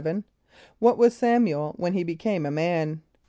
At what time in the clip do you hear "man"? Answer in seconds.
2.49-3.03